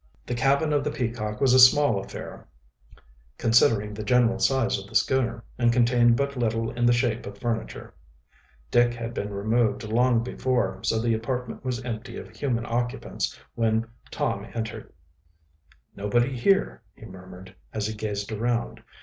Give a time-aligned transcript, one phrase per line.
[0.25, 2.47] The cabin of the Peacock was a small affair,
[3.37, 7.37] considering the general size of the schooner, and contained but little in the shape of
[7.37, 7.93] furniture.
[8.71, 13.85] Dick had been removed long before, so the apartment was empty of human occupants when
[14.09, 14.91] Tom entered.
[15.95, 18.81] "Nobody here," he murmured, as he gazed around.